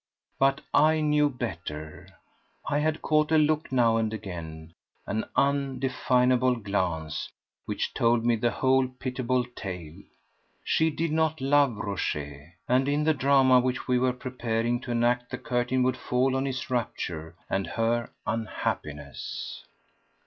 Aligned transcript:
But 0.39 0.61
I 0.73 0.99
knew 1.01 1.29
better. 1.29 2.07
I 2.67 2.79
had 2.79 3.03
caught 3.03 3.31
a 3.31 3.37
look 3.37 3.71
now 3.71 3.97
and 3.97 4.11
again—an 4.11 5.25
undefinable 5.35 6.55
glance, 6.55 7.29
which 7.67 7.93
told 7.93 8.25
me 8.25 8.35
the 8.35 8.49
whole 8.49 8.87
pitiable 8.87 9.45
tale. 9.55 10.01
She 10.63 10.89
did 10.89 11.11
not 11.11 11.39
love 11.39 11.77
Rochez; 11.77 12.49
and 12.67 12.87
in 12.89 13.03
the 13.03 13.13
drama 13.13 13.59
which 13.59 13.87
we 13.87 13.99
were 13.99 14.11
preparing 14.11 14.79
to 14.79 14.91
enact 14.91 15.29
the 15.29 15.37
curtain 15.37 15.83
would 15.83 15.97
fall 15.97 16.35
on 16.35 16.47
his 16.47 16.71
rapture 16.71 17.35
and 17.47 17.67
her 17.67 18.09
unhappiness. 18.25 19.63